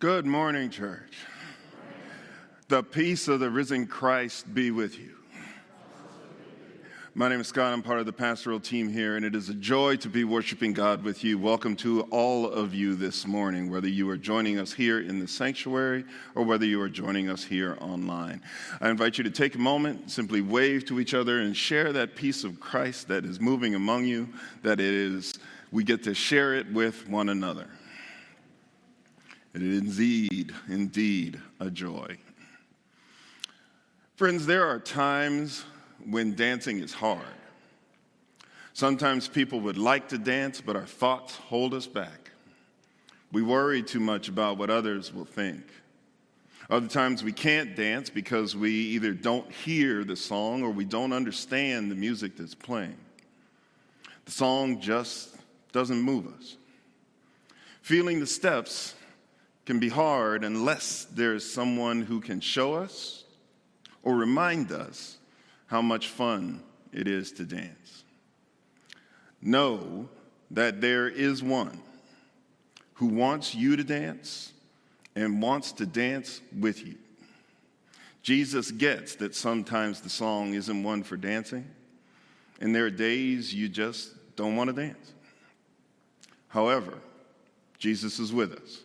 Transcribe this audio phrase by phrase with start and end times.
[0.00, 1.12] Good morning, church.
[2.68, 5.16] The peace of the risen Christ be with you.
[7.16, 7.72] My name is Scott.
[7.72, 10.72] I'm part of the pastoral team here, and it is a joy to be worshiping
[10.72, 11.36] God with you.
[11.36, 15.26] Welcome to all of you this morning, whether you are joining us here in the
[15.26, 16.04] sanctuary
[16.36, 18.40] or whether you are joining us here online.
[18.80, 22.14] I invite you to take a moment, simply wave to each other, and share that
[22.14, 24.28] peace of Christ that is moving among you,
[24.62, 25.40] that it is,
[25.72, 27.66] we get to share it with one another.
[29.54, 32.18] It is indeed, indeed a joy.
[34.16, 35.64] Friends, there are times
[36.04, 37.22] when dancing is hard.
[38.72, 42.30] Sometimes people would like to dance, but our thoughts hold us back.
[43.32, 45.62] We worry too much about what others will think.
[46.70, 51.12] Other times we can't dance because we either don't hear the song or we don't
[51.12, 52.98] understand the music that's playing.
[54.26, 55.34] The song just
[55.72, 56.56] doesn't move us.
[57.80, 58.94] Feeling the steps
[59.68, 63.24] can be hard unless there is someone who can show us
[64.02, 65.18] or remind us
[65.66, 68.02] how much fun it is to dance.
[69.42, 70.08] Know
[70.52, 71.82] that there is one
[72.94, 74.54] who wants you to dance
[75.14, 76.94] and wants to dance with you.
[78.22, 81.68] Jesus gets that sometimes the song isn't one for dancing,
[82.58, 85.12] and there are days you just don't want to dance.
[86.46, 86.94] However,
[87.78, 88.80] Jesus is with us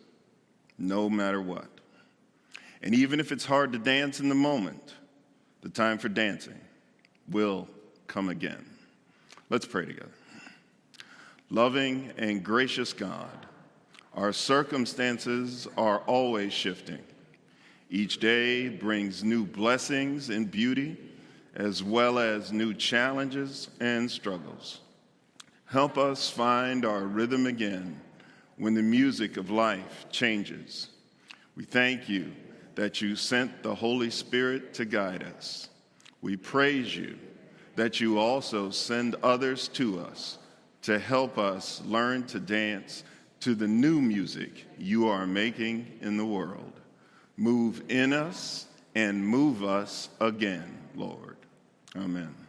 [0.78, 1.68] no matter what.
[2.82, 4.94] And even if it's hard to dance in the moment,
[5.62, 6.60] the time for dancing
[7.30, 7.68] will
[8.06, 8.64] come again.
[9.48, 10.10] Let's pray together.
[11.50, 13.46] Loving and gracious God,
[14.14, 17.00] our circumstances are always shifting.
[17.90, 20.96] Each day brings new blessings and beauty,
[21.54, 24.80] as well as new challenges and struggles.
[25.66, 28.00] Help us find our rhythm again
[28.56, 30.88] when the music of life changes.
[31.56, 32.32] We thank you
[32.74, 35.68] that you sent the Holy Spirit to guide us.
[36.22, 37.18] We praise you
[37.76, 40.38] that you also send others to us
[40.82, 43.04] to help us learn to dance
[43.40, 46.72] to the new music you are making in the world.
[47.36, 51.36] Move in us and move us again, Lord.
[51.96, 52.43] Amen.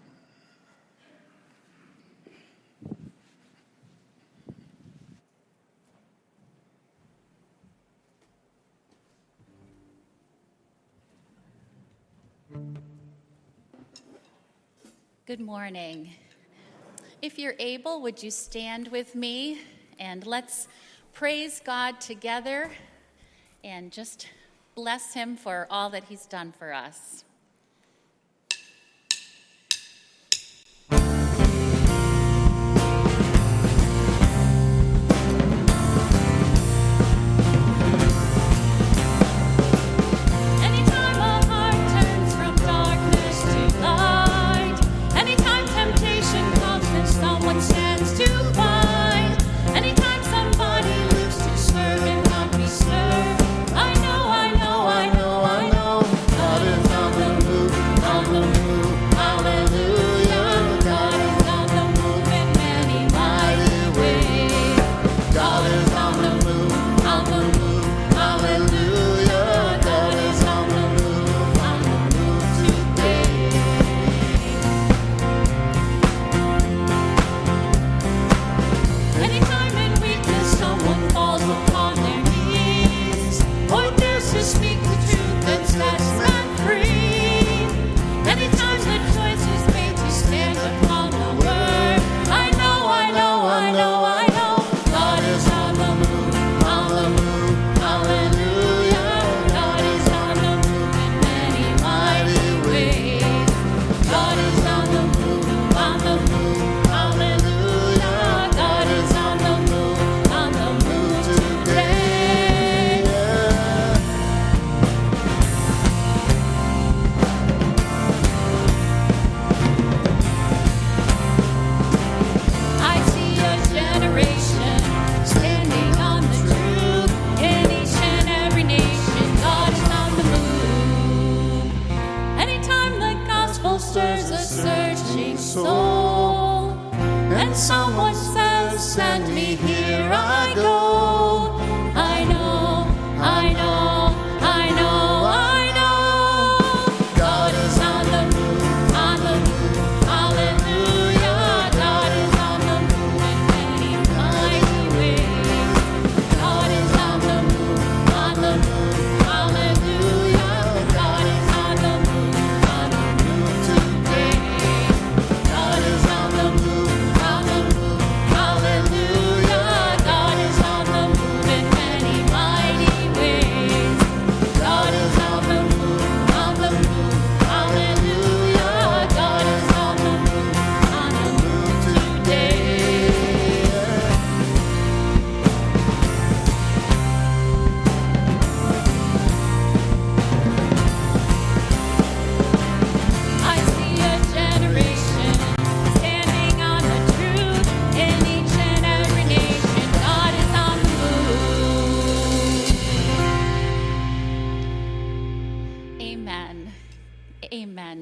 [15.28, 16.12] Good morning.
[17.20, 19.60] If you're able, would you stand with me
[19.98, 20.68] and let's
[21.14, 22.70] praise God together
[23.64, 24.28] and just
[24.76, 27.25] bless Him for all that He's done for us.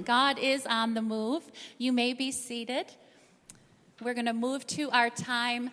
[0.04, 1.44] God is on the move.
[1.78, 2.88] You may be seated.
[4.02, 5.72] We're going to move to our time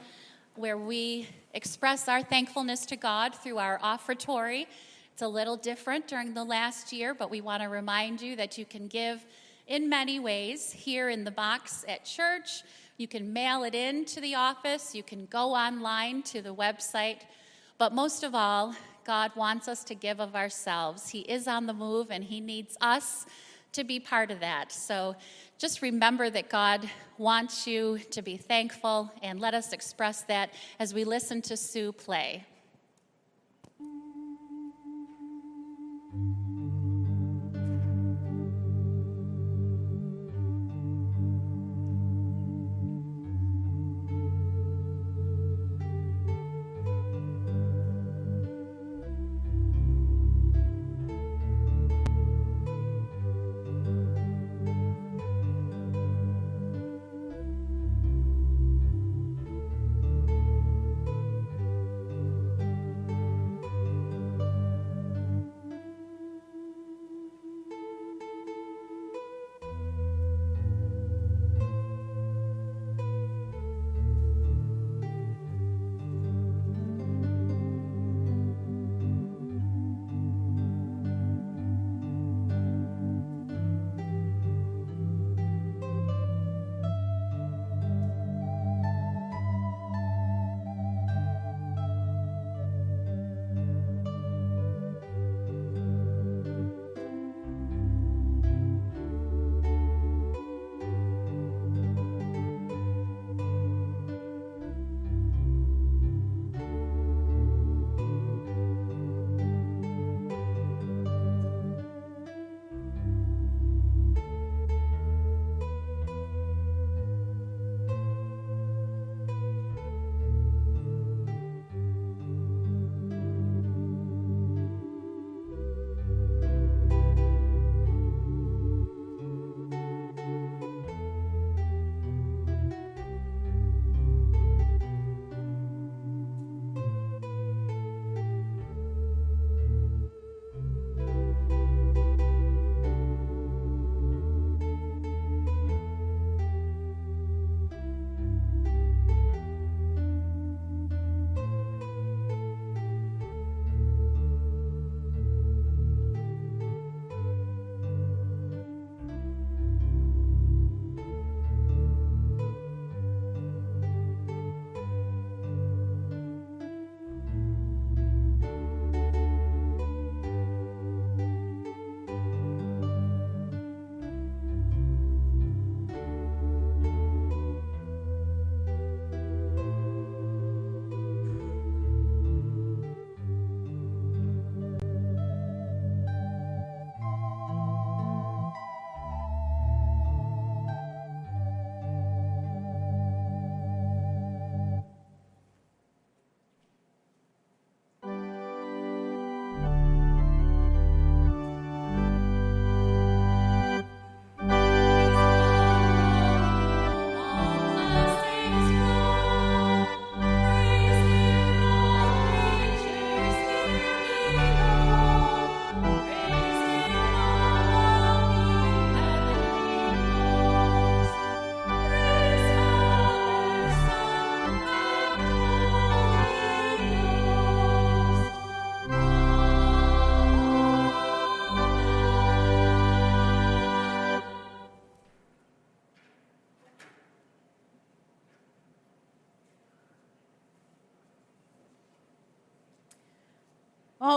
[0.55, 4.67] where we express our thankfulness to God through our offertory.
[5.13, 8.57] It's a little different during the last year, but we want to remind you that
[8.57, 9.27] you can give
[9.67, 12.63] in many ways here in the box at church.
[12.99, 17.23] You can mail it in to the office, you can go online to the website,
[17.79, 21.09] but most of all, God wants us to give of ourselves.
[21.09, 23.27] He is on the move and He needs us
[23.73, 24.73] to be part of that.
[24.73, 25.17] So
[25.59, 30.95] just remember that God wants you to be thankful and let us express that as
[30.95, 32.45] we listen to Sue play.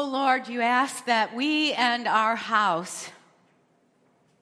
[0.06, 3.10] Lord, you ask that we and our house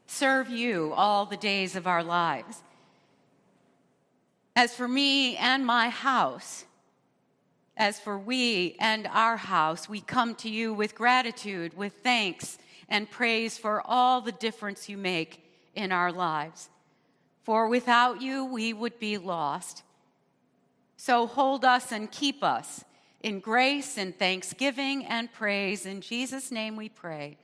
[0.08, 2.62] serve you all the days of our lives.
[4.56, 6.66] As for me and my house,
[7.78, 12.58] as for we and our house, we come to you with gratitude, with thanks,
[12.90, 15.44] and praise for all the difference you make
[15.76, 16.70] in our lives.
[17.44, 19.84] For without you, we would be lost.
[20.98, 22.84] So hold us and keep us
[23.24, 25.86] in grace and thanksgiving and praise.
[25.86, 27.38] In Jesus' name we pray.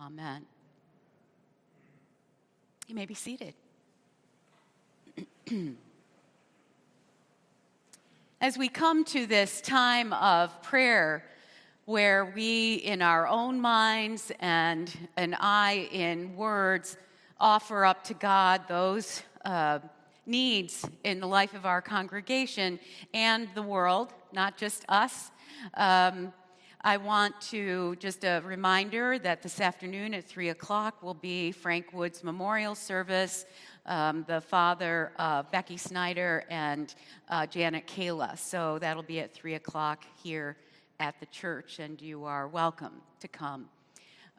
[0.00, 0.46] Amen.
[2.86, 3.54] You may be seated.
[8.40, 11.24] As we come to this time of prayer,
[11.84, 16.96] where we, in our own minds and an I in words,
[17.40, 19.78] offer up to God those uh,
[20.26, 22.78] needs in the life of our congregation
[23.14, 25.30] and the world, not just us.
[25.74, 26.32] Um,
[26.82, 31.92] I want to just a reminder that this afternoon at 3 o'clock will be Frank
[31.92, 33.46] Wood's memorial service.
[33.86, 36.94] Um, the father, uh, Becky Snyder, and
[37.30, 38.38] uh, Janet Kayla.
[38.38, 40.56] So that'll be at 3 o'clock here
[41.00, 43.68] at the church, and you are welcome to come.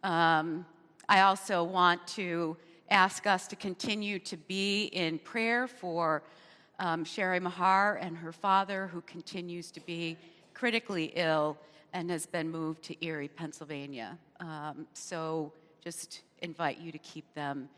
[0.04, 0.66] Um,
[1.08, 2.56] I also want to
[2.90, 6.24] ask us to continue to be in prayer for
[6.80, 10.18] um, Sherry Mahar and her father, who continues to be
[10.54, 11.58] critically ill
[11.94, 14.18] and has been moved to Erie, Pennsylvania.
[14.40, 15.52] Um, so
[15.84, 17.70] just invite you to keep them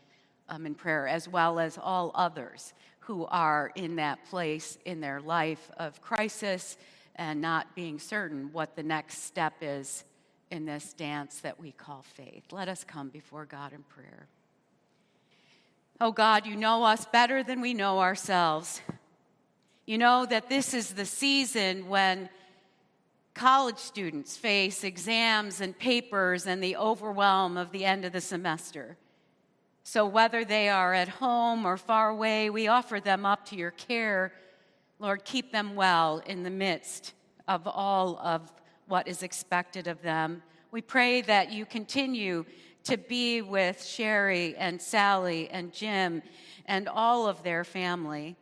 [0.48, 5.20] um, in prayer, as well as all others who are in that place in their
[5.20, 6.76] life of crisis
[7.16, 10.04] and not being certain what the next step is
[10.50, 12.44] in this dance that we call faith.
[12.52, 14.28] Let us come before God in prayer.
[16.04, 18.80] Oh God, you know us better than we know ourselves.
[19.86, 22.28] You know that this is the season when
[23.34, 28.96] college students face exams and papers and the overwhelm of the end of the semester.
[29.84, 33.70] So, whether they are at home or far away, we offer them up to your
[33.70, 34.32] care.
[34.98, 37.14] Lord, keep them well in the midst
[37.46, 38.52] of all of
[38.88, 40.42] what is expected of them.
[40.72, 42.44] We pray that you continue
[42.84, 46.22] to be with Sherry and Sally and Jim
[46.66, 48.36] and all of their family,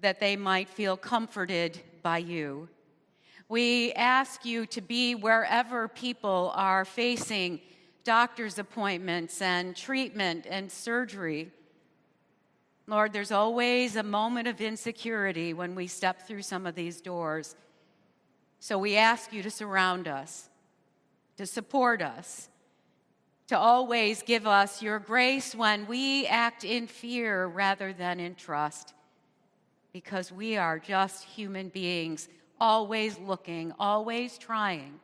[0.00, 2.68] that they might feel comforted by you.
[3.48, 7.60] We ask you to be wherever people are facing
[8.02, 11.50] doctor's appointments and treatment and surgery.
[12.86, 17.56] Lord, there's always a moment of insecurity when we step through some of these doors.
[18.60, 20.48] So we ask you to surround us,
[21.36, 22.48] to support us,
[23.48, 28.92] to always give us your grace when we act in fear rather than in trust,
[29.92, 32.28] because we are just human beings,
[32.60, 34.98] always looking, always trying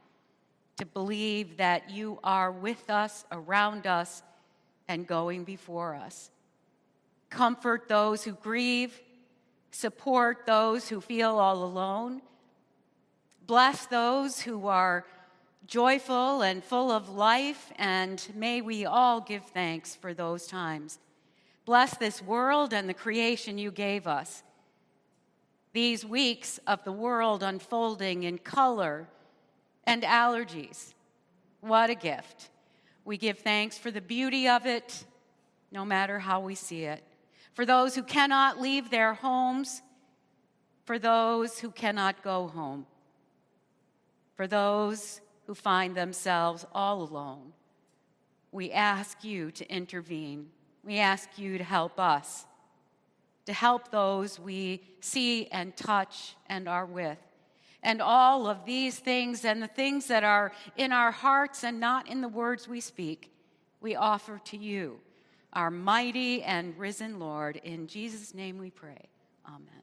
[0.76, 4.22] to believe that you are with us, around us,
[4.88, 6.30] and going before us.
[7.30, 9.00] Comfort those who grieve,
[9.70, 12.20] support those who feel all alone,
[13.46, 15.04] bless those who are
[15.66, 20.98] joyful and full of life, and may we all give thanks for those times.
[21.64, 24.42] Bless this world and the creation you gave us.
[25.72, 29.08] These weeks of the world unfolding in color
[29.84, 30.92] and allergies.
[31.60, 32.50] What a gift.
[33.04, 35.04] We give thanks for the beauty of it,
[35.70, 37.02] no matter how we see it.
[37.54, 39.80] For those who cannot leave their homes,
[40.84, 42.86] for those who cannot go home,
[44.36, 47.52] for those who find themselves all alone.
[48.50, 50.50] We ask you to intervene.
[50.84, 52.44] We ask you to help us,
[53.46, 57.18] to help those we see and touch and are with.
[57.82, 62.08] And all of these things and the things that are in our hearts and not
[62.08, 63.32] in the words we speak,
[63.80, 65.00] we offer to you,
[65.52, 67.56] our mighty and risen Lord.
[67.64, 69.08] In Jesus' name we pray.
[69.46, 69.82] Amen.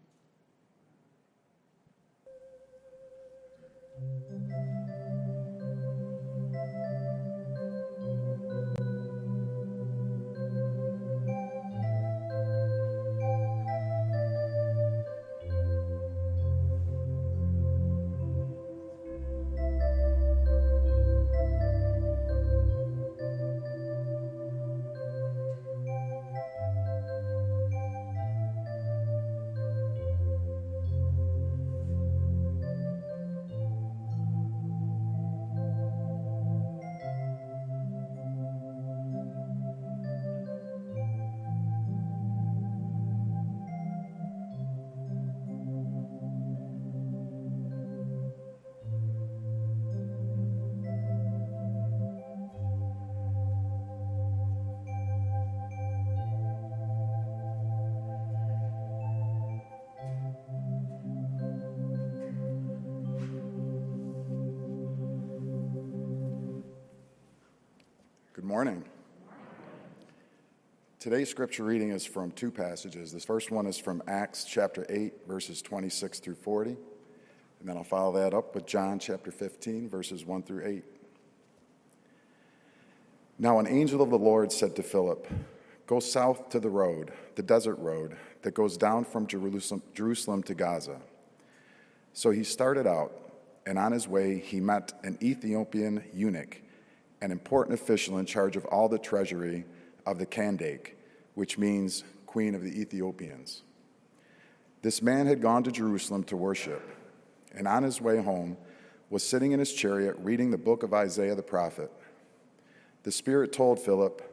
[68.50, 68.84] Morning.
[71.00, 73.12] Today's scripture reading is from two passages.
[73.12, 76.72] This first one is from Acts chapter 8, verses 26 through 40.
[76.72, 76.78] And
[77.62, 80.84] then I'll follow that up with John chapter 15, verses 1 through 8.
[83.38, 85.28] Now, an angel of the Lord said to Philip,
[85.86, 90.56] Go south to the road, the desert road, that goes down from Jerusalem, Jerusalem to
[90.56, 91.00] Gaza.
[92.14, 93.12] So he started out,
[93.68, 96.64] and on his way he met an Ethiopian eunuch
[97.21, 99.65] an important official in charge of all the treasury
[100.05, 100.93] of the Kandake,
[101.36, 103.63] which means Queen of the Ethiopians.
[104.82, 106.82] This man had gone to Jerusalem to worship,
[107.53, 108.58] and on his way home
[109.10, 111.91] was sitting in his chariot reading the book of Isaiah the prophet.
[113.03, 114.25] The Spirit told Philip,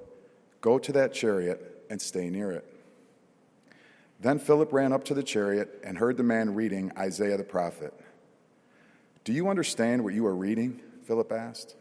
[0.61, 2.65] Go to that chariot and stay near it.
[4.21, 7.95] Then Philip ran up to the chariot and heard the man reading Isaiah the prophet.
[9.25, 10.81] Do you understand what you are reading?
[11.05, 11.77] Philip asked.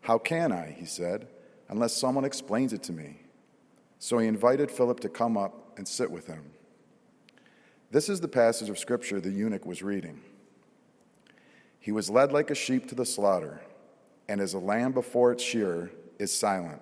[0.00, 1.28] How can I, he said,
[1.68, 3.20] unless someone explains it to me?
[3.98, 6.52] So he invited Philip to come up and sit with him.
[7.90, 10.20] This is the passage of scripture the eunuch was reading.
[11.78, 13.60] He was led like a sheep to the slaughter,
[14.28, 16.80] and as a lamb before its shearer is silent,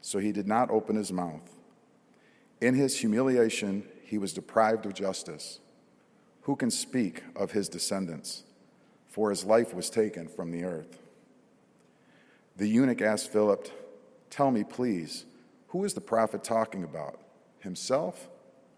[0.00, 1.50] so he did not open his mouth.
[2.60, 5.60] In his humiliation, he was deprived of justice.
[6.42, 8.44] Who can speak of his descendants?
[9.08, 10.98] For his life was taken from the earth.
[12.56, 13.68] The eunuch asked Philip,
[14.30, 15.24] Tell me, please,
[15.68, 17.20] who is the prophet talking about?
[17.60, 18.28] Himself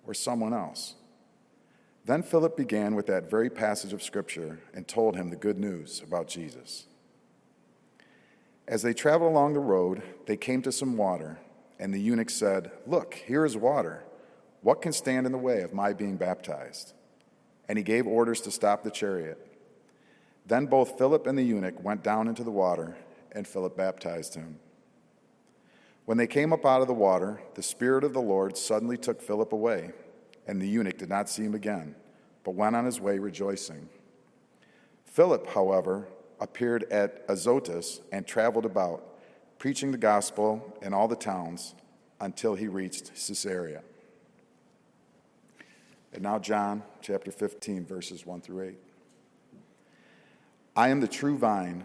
[0.07, 0.95] or someone else?
[2.05, 6.03] Then Philip began with that very passage of Scripture and told him the good news
[6.05, 6.87] about Jesus.
[8.67, 11.39] As they traveled along the road, they came to some water,
[11.79, 14.05] and the eunuch said, Look, here is water.
[14.63, 16.95] What can stand in the way of my being baptized?
[17.69, 19.39] And he gave orders to stop the chariot.
[20.47, 22.97] Then both Philip and the eunuch went down into the water,
[23.33, 24.59] and Philip baptized him.
[26.05, 29.21] When they came up out of the water, the Spirit of the Lord suddenly took
[29.21, 29.93] Philip away,
[30.47, 31.95] and the eunuch did not see him again,
[32.45, 33.89] but went on his way rejoicing.
[35.05, 36.09] Philip, however,
[36.41, 39.05] appeared at Azotus and traveled about,
[39.59, 41.75] preaching the gospel in all the towns
[42.21, 43.83] until he reached Caesarea.
[46.13, 48.79] And now, John chapter 15, verses 1 through 8.
[50.75, 51.85] I am the true vine,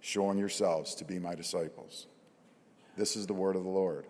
[0.00, 2.06] showing yourselves to be my disciples.
[2.96, 4.06] This is the word of the Lord.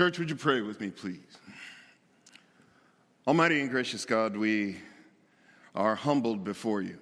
[0.00, 1.18] Church, would you pray with me, please?
[3.26, 4.78] Almighty and gracious God, we
[5.74, 6.96] are humbled before you.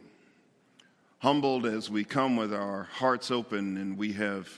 [1.20, 4.48] Humbled as we come with our hearts open and we have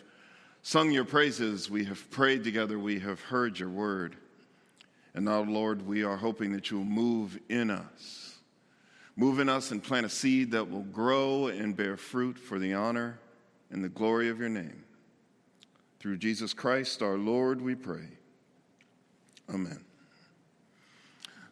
[0.62, 4.16] sung your praises, we have prayed together, we have heard your word.
[5.12, 8.38] And now, Lord, we are hoping that you will move in us.
[9.16, 12.72] Move in us and plant a seed that will grow and bear fruit for the
[12.72, 13.18] honor
[13.70, 14.83] and the glory of your name.
[15.98, 18.09] Through Jesus Christ our Lord, we pray.
[19.52, 19.80] Amen.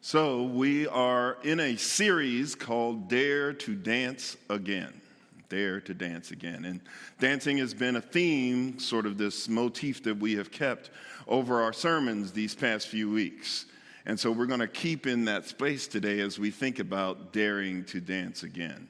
[0.01, 5.01] So, we are in a series called Dare to Dance Again.
[5.49, 6.65] Dare to Dance Again.
[6.65, 6.81] And
[7.19, 10.91] dancing has been a theme, sort of this motif that we have kept
[11.27, 13.67] over our sermons these past few weeks.
[14.07, 17.85] And so, we're going to keep in that space today as we think about daring
[17.87, 18.89] to dance again.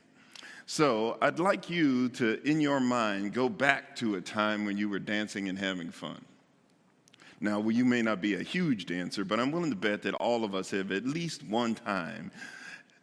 [0.66, 4.90] So, I'd like you to, in your mind, go back to a time when you
[4.90, 6.22] were dancing and having fun.
[7.40, 10.14] Now, well, you may not be a huge dancer, but I'm willing to bet that
[10.14, 12.32] all of us have at least one time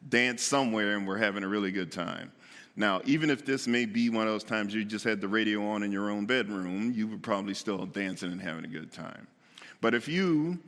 [0.09, 2.31] danced somewhere and we're having a really good time.
[2.75, 5.65] Now, even if this may be one of those times you just had the radio
[5.65, 9.27] on in your own bedroom, you were probably still dancing and having a good time.
[9.79, 10.59] But if you,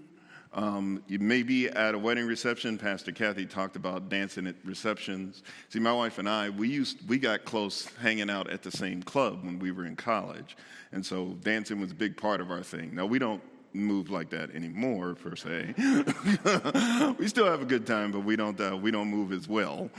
[0.54, 2.78] um, you may be at a wedding reception.
[2.78, 5.44] Pastor Kathy talked about dancing at receptions.
[5.70, 9.04] See, my wife and I, we used, we got close hanging out at the same
[9.04, 10.56] club when we were in college,
[10.94, 12.96] and so dancing was a big part of our thing.
[12.96, 13.42] Now we don't
[13.78, 15.74] move like that anymore, per se.
[17.20, 19.90] we still have a good time, but we don't, uh, we don't move as well.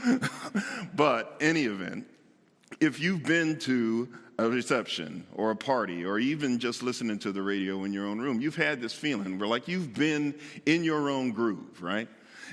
[0.95, 2.07] but any event,
[2.79, 7.41] if you've been to a reception or a party or even just listening to the
[7.41, 10.33] radio in your own room, you've had this feeling where like you've been
[10.65, 12.07] in your own groove, right?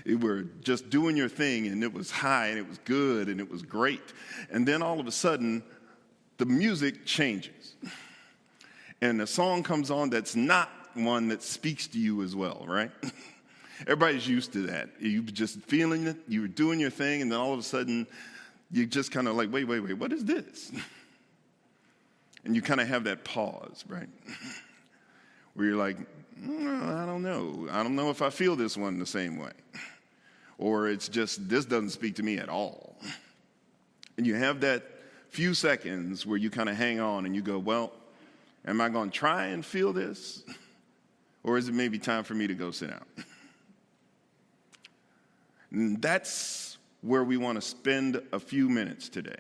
[0.05, 3.41] You were just doing your thing and it was high and it was good and
[3.41, 4.13] it was great.
[4.51, 5.63] And then all of a sudden,
[6.39, 7.77] the music changes.
[9.01, 12.91] And a song comes on that's not one that speaks to you as well, right?
[13.83, 14.89] Everybody's used to that.
[14.99, 18.07] You just feeling it, you were doing your thing, and then all of a sudden,
[18.71, 20.73] you just kind of like, wait, wait, wait, what is this?
[22.45, 24.09] And you kind of have that pause, right?
[25.55, 25.97] Where you're like,
[26.41, 27.67] mm, I don't know.
[27.73, 29.51] I don't know if I feel this one the same way.
[30.57, 32.97] Or it's just, this doesn't speak to me at all.
[34.17, 34.85] And you have that
[35.31, 37.93] few seconds where you kind of hang on and you go, well,
[38.65, 40.45] am I going to try and feel this?
[41.47, 43.05] Or is it maybe time for me to go sit down?
[46.01, 49.39] That's where we want to spend a few minutes today.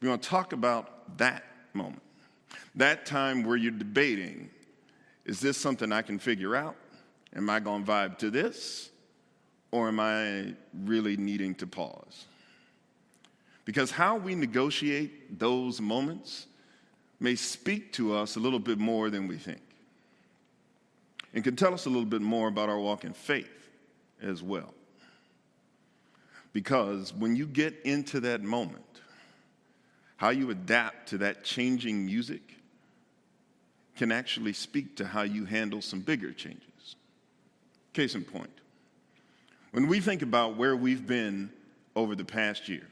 [0.00, 1.42] We want to talk about that
[1.74, 2.02] moment,
[2.76, 4.48] that time where you're debating
[5.26, 6.76] is this something I can figure out?
[7.36, 8.90] Am I going to vibe to this?
[9.70, 12.26] Or am I really needing to pause?
[13.64, 16.46] Because how we negotiate those moments
[17.20, 19.60] may speak to us a little bit more than we think
[21.34, 23.68] and can tell us a little bit more about our walk in faith
[24.22, 24.74] as well.
[26.52, 28.84] Because when you get into that moment,
[30.16, 32.42] how you adapt to that changing music
[33.96, 36.96] can actually speak to how you handle some bigger changes.
[37.92, 38.50] Case in point,
[39.72, 41.50] when we think about where we've been
[41.94, 42.86] over the past year,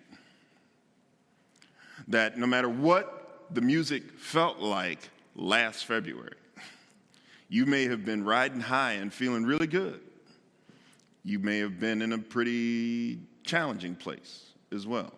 [2.09, 6.37] that no matter what the music felt like last February,
[7.49, 10.01] you may have been riding high and feeling really good.
[11.25, 15.13] You may have been in a pretty challenging place as well.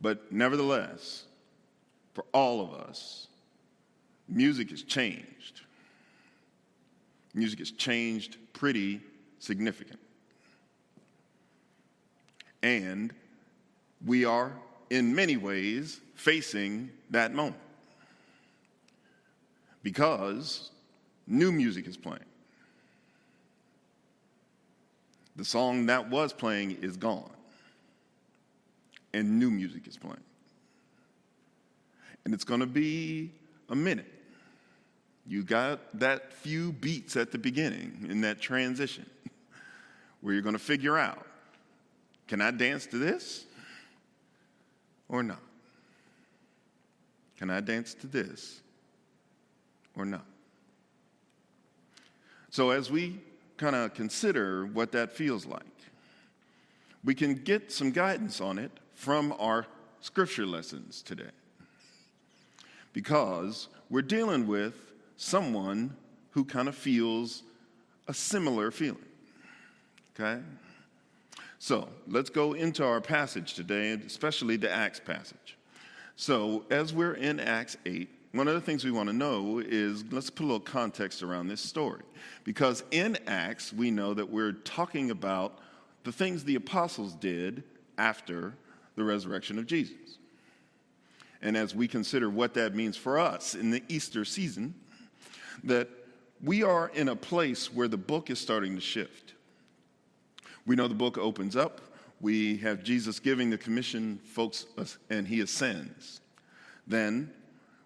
[0.00, 1.24] But nevertheless,
[2.14, 3.28] for all of us,
[4.28, 5.62] music has changed.
[7.34, 9.00] Music has changed pretty
[9.38, 10.00] significant.
[12.62, 13.12] And
[14.06, 14.52] we are,
[14.88, 17.63] in many ways, facing that moment
[19.84, 20.70] because
[21.28, 22.24] new music is playing.
[25.36, 27.30] The song that was playing is gone,
[29.12, 30.16] and new music is playing.
[32.24, 33.30] And it's going to be
[33.68, 34.10] a minute.
[35.26, 39.06] You got that few beats at the beginning in that transition
[40.20, 41.26] where you're going to figure out
[42.26, 43.44] can I dance to this
[45.08, 45.42] or not?
[47.36, 48.62] Can I dance to this
[49.96, 50.26] or not?
[52.50, 53.20] So, as we
[53.56, 55.62] kind of consider what that feels like,
[57.04, 59.66] we can get some guidance on it from our
[60.00, 61.30] scripture lessons today.
[62.92, 64.74] Because we're dealing with
[65.16, 65.96] someone
[66.30, 67.42] who kind of feels
[68.08, 69.04] a similar feeling.
[70.14, 70.40] Okay?
[71.58, 75.56] So let's go into our passage today, especially the Acts passage.
[76.16, 80.04] So, as we're in Acts 8, one of the things we want to know is
[80.10, 82.02] let's put a little context around this story.
[82.42, 85.60] Because in Acts, we know that we're talking about
[86.02, 87.62] the things the apostles did
[87.96, 88.54] after
[88.96, 90.18] the resurrection of Jesus.
[91.42, 94.74] And as we consider what that means for us in the Easter season,
[95.62, 95.88] that
[96.42, 99.34] we are in a place where the book is starting to shift.
[100.66, 101.80] We know the book opens up.
[102.20, 104.66] We have Jesus giving the commission, folks,
[105.08, 106.20] and he ascends.
[106.86, 107.30] Then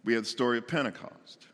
[0.05, 1.47] we have the story of Pentecost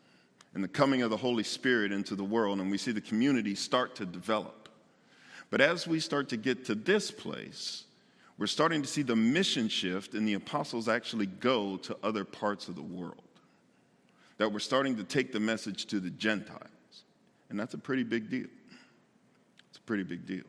[0.53, 3.55] and the coming of the Holy Spirit into the world, and we see the community
[3.55, 4.69] start to develop.
[5.49, 7.83] But as we start to get to this place,
[8.37, 12.67] we're starting to see the mission shift, and the apostles actually go to other parts
[12.67, 13.21] of the world.
[14.37, 16.69] That we're starting to take the message to the Gentiles.
[17.49, 18.47] And that's a pretty big deal.
[19.69, 20.43] It's a pretty big deal.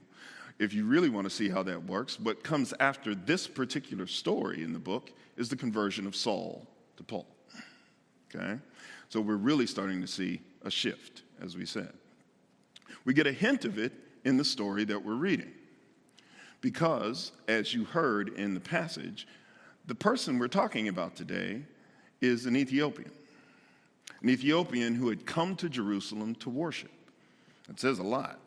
[0.58, 4.62] If you really want to see how that works, what comes after this particular story
[4.64, 7.26] in the book is the conversion of Saul to Paul.
[8.34, 8.58] Okay?
[9.08, 11.92] So we're really starting to see a shift, as we said.
[13.04, 13.92] We get a hint of it
[14.24, 15.52] in the story that we're reading.
[16.60, 19.28] Because, as you heard in the passage,
[19.86, 21.62] the person we're talking about today
[22.20, 23.12] is an Ethiopian.
[24.22, 26.90] An Ethiopian who had come to Jerusalem to worship.
[27.68, 28.40] It says a lot,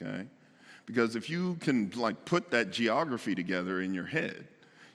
[0.00, 0.26] okay?
[0.86, 4.46] Because if you can like put that geography together in your head,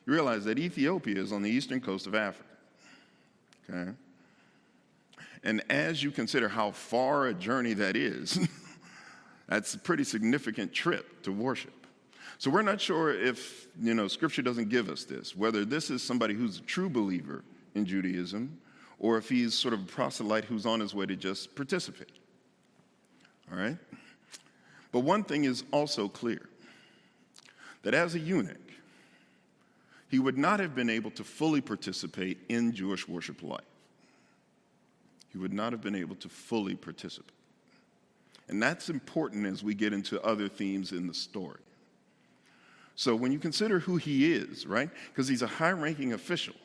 [0.06, 2.51] you realize that Ethiopia is on the eastern coast of Africa.
[3.70, 3.92] Okay?
[5.44, 8.48] And as you consider how far a journey that is,
[9.48, 11.74] that's a pretty significant trip to worship.
[12.38, 16.02] So we're not sure if, you know, scripture doesn't give us this, whether this is
[16.02, 17.44] somebody who's a true believer
[17.76, 18.60] in Judaism
[19.00, 22.12] or if he's sort of a proselyte who's on his way to just participate.
[23.52, 23.78] All right?
[24.92, 26.50] But one thing is also clear
[27.82, 28.71] that as a eunuch,
[30.12, 33.62] he would not have been able to fully participate in Jewish worship life.
[35.32, 37.32] He would not have been able to fully participate.
[38.50, 41.62] And that's important as we get into other themes in the story.
[42.96, 44.90] So when you consider who he is, right?
[45.08, 46.56] Because he's a high ranking official,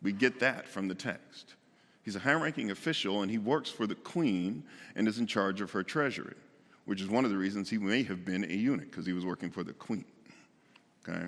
[0.00, 1.56] we get that from the text.
[2.04, 4.62] He's a high ranking official and he works for the queen
[4.94, 6.36] and is in charge of her treasury,
[6.84, 9.24] which is one of the reasons he may have been a eunuch, because he was
[9.24, 10.04] working for the queen.
[11.06, 11.26] Okay?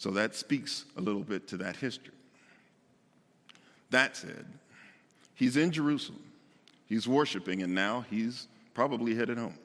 [0.00, 2.14] So that speaks a little bit to that history.
[3.90, 4.46] That said,
[5.34, 6.22] he's in Jerusalem,
[6.88, 9.58] he's worshiping, and now he's probably headed home.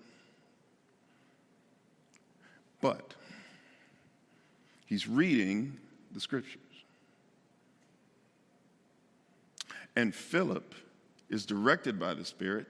[2.81, 3.13] But
[4.87, 5.77] he's reading
[6.11, 6.59] the scriptures.
[9.95, 10.75] And Philip
[11.29, 12.67] is directed by the Spirit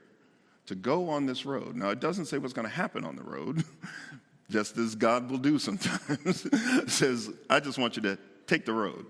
[0.66, 1.74] to go on this road.
[1.74, 3.64] Now, it doesn't say what's going to happen on the road,
[4.50, 6.46] just as God will do sometimes,
[6.92, 9.06] says, I just want you to take the road.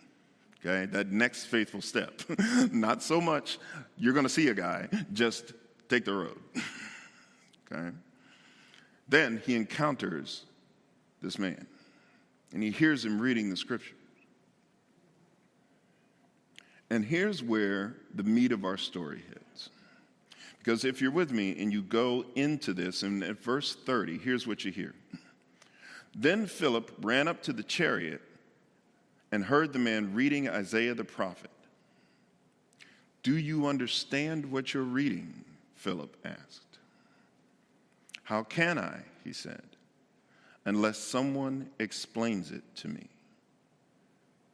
[0.64, 2.22] okay, that next faithful step.
[2.72, 3.58] Not so much,
[3.96, 5.52] you're going to see a guy, just
[5.88, 6.38] take the road.
[7.72, 7.90] okay?
[9.08, 10.44] Then he encounters
[11.22, 11.66] this man,
[12.52, 13.94] and he hears him reading the scripture.
[16.90, 19.70] And here's where the meat of our story hits.
[20.64, 24.46] Because if you're with me and you go into this, and at verse 30, here's
[24.46, 24.94] what you hear.
[26.16, 28.22] Then Philip ran up to the chariot
[29.30, 31.50] and heard the man reading Isaiah the prophet.
[33.22, 35.44] Do you understand what you're reading?
[35.74, 36.78] Philip asked.
[38.22, 39.64] How can I, he said,
[40.64, 43.06] unless someone explains it to me?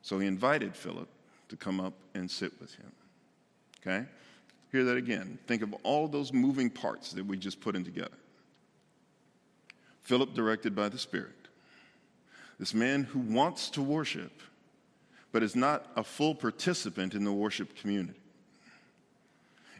[0.02, 1.08] So he invited Philip
[1.50, 2.90] to come up and sit with him.
[3.80, 4.06] Okay?
[4.72, 5.38] Hear that again.
[5.46, 8.16] Think of all those moving parts that we just put in together.
[10.02, 11.34] Philip, directed by the Spirit.
[12.58, 14.32] This man who wants to worship,
[15.32, 18.18] but is not a full participant in the worship community.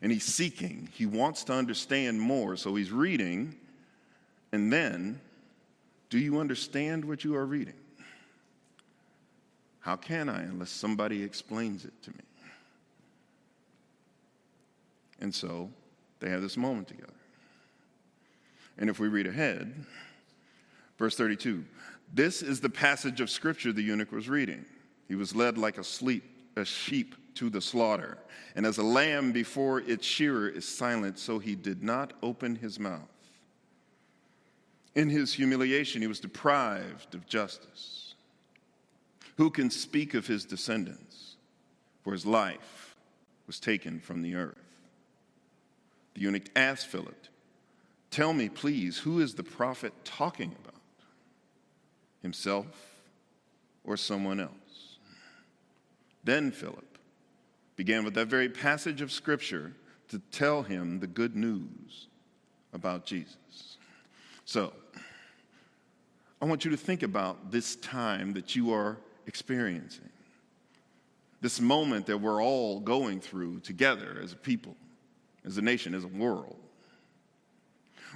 [0.02, 3.54] And he's seeking, he wants to understand more, so he's reading.
[4.50, 5.20] And then,
[6.08, 7.74] do you understand what you are reading?
[9.80, 12.24] How can I unless somebody explains it to me?
[15.20, 15.70] And so
[16.20, 17.12] they have this moment together.
[18.78, 19.74] And if we read ahead,
[20.98, 21.64] verse 32
[22.12, 24.64] this is the passage of scripture the eunuch was reading.
[25.06, 26.24] He was led like a, sleep,
[26.56, 28.18] a sheep to the slaughter,
[28.56, 32.80] and as a lamb before its shearer is silent, so he did not open his
[32.80, 33.08] mouth.
[34.96, 38.14] In his humiliation, he was deprived of justice.
[39.36, 41.36] Who can speak of his descendants?
[42.02, 42.96] For his life
[43.46, 44.69] was taken from the earth.
[46.14, 47.16] The eunuch asked Philip,
[48.10, 50.80] Tell me, please, who is the prophet talking about?
[52.22, 53.00] Himself
[53.84, 54.98] or someone else?
[56.24, 56.98] Then Philip
[57.76, 59.72] began with that very passage of Scripture
[60.08, 62.08] to tell him the good news
[62.72, 63.78] about Jesus.
[64.44, 64.72] So,
[66.42, 70.08] I want you to think about this time that you are experiencing,
[71.40, 74.74] this moment that we're all going through together as a people
[75.44, 76.56] as a nation, as a world,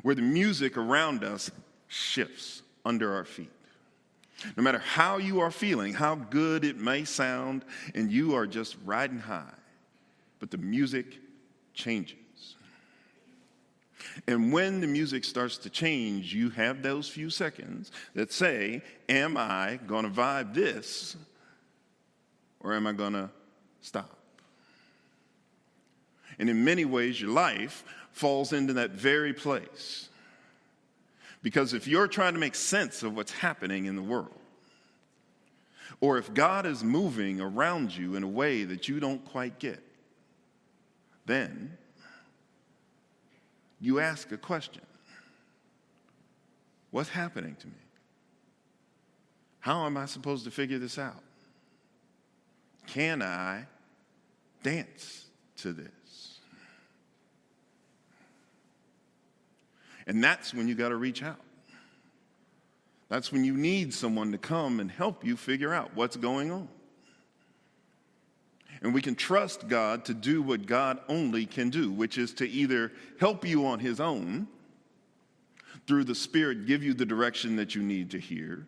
[0.02, 1.50] where the music around us
[1.88, 3.50] shifts under our feet.
[4.56, 8.76] No matter how you are feeling, how good it may sound, and you are just
[8.84, 9.54] riding high,
[10.40, 11.18] but the music
[11.72, 12.18] changes.
[14.26, 19.36] And when the music starts to change, you have those few seconds that say, Am
[19.36, 21.16] I going to vibe this
[22.60, 23.30] or am I going to
[23.80, 24.23] stop?
[26.38, 30.08] And in many ways, your life falls into that very place.
[31.42, 34.38] Because if you're trying to make sense of what's happening in the world,
[36.00, 39.82] or if God is moving around you in a way that you don't quite get,
[41.26, 41.76] then
[43.80, 44.82] you ask a question
[46.90, 47.72] What's happening to me?
[49.58, 51.24] How am I supposed to figure this out?
[52.86, 53.66] Can I
[54.62, 55.24] dance
[55.56, 55.90] to this?
[60.06, 61.40] And that's when you got to reach out.
[63.08, 66.68] That's when you need someone to come and help you figure out what's going on.
[68.82, 72.48] And we can trust God to do what God only can do, which is to
[72.48, 74.46] either help you on His own
[75.86, 78.66] through the Spirit, give you the direction that you need to hear,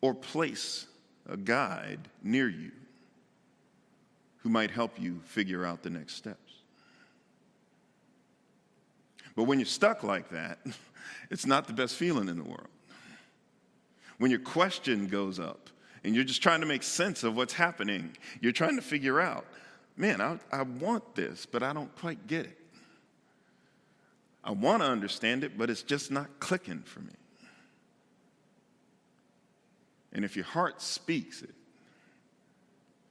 [0.00, 0.86] or place
[1.28, 2.72] a guide near you
[4.38, 6.59] who might help you figure out the next steps.
[9.40, 10.58] But when you're stuck like that,
[11.30, 12.68] it's not the best feeling in the world.
[14.18, 15.70] When your question goes up
[16.04, 19.46] and you're just trying to make sense of what's happening, you're trying to figure out,
[19.96, 22.58] man, I, I want this, but I don't quite get it.
[24.44, 27.14] I want to understand it, but it's just not clicking for me.
[30.12, 31.54] And if your heart speaks it,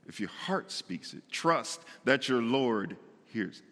[0.07, 3.68] if your heart speaks it, trust that your Lord hears it.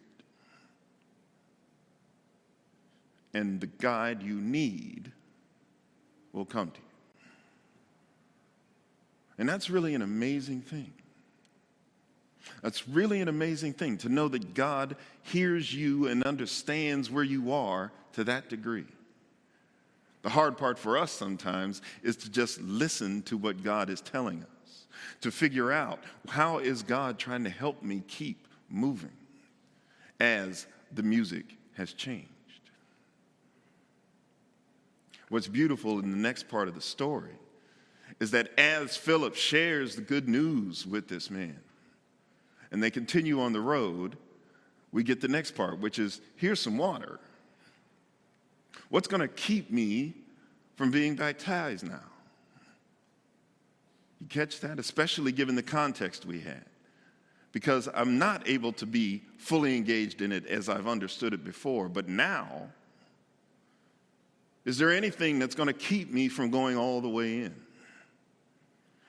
[3.38, 5.12] And the guide you need
[6.34, 6.86] will come to you.
[9.38, 10.92] And that's really an amazing thing.
[12.64, 17.54] That's really an amazing thing to know that God hears you and understands where you
[17.54, 18.88] are to that degree.
[20.24, 24.42] The hard part for us sometimes is to just listen to what God is telling
[24.42, 24.88] us,
[25.22, 29.14] to figure out how is God trying to help me keep moving
[30.20, 32.32] as the music has changed.
[35.30, 37.36] What's beautiful in the next part of the story
[38.20, 41.60] is that as Philip shares the good news with this man,
[42.72, 44.18] and they continue on the road,
[44.92, 47.20] we get the next part, which is here's some water.
[48.90, 50.14] What's going to keep me
[50.76, 52.00] from being baptized now?
[54.22, 54.80] You catch that?
[54.80, 56.64] Especially given the context we had.
[57.52, 61.90] Because I'm not able to be fully engaged in it as I've understood it before,
[61.90, 62.70] but now,
[64.68, 67.56] is there anything that's going to keep me from going all the way in?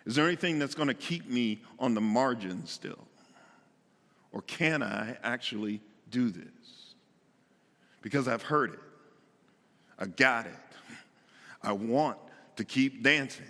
[0.07, 3.09] Is there anything that's going to keep me on the margin still?
[4.31, 5.81] Or can I actually
[6.13, 6.95] do this?
[8.03, 8.79] Because I've heard it.
[9.99, 10.53] I got it.
[11.61, 12.19] I want
[12.55, 13.45] to keep dancing.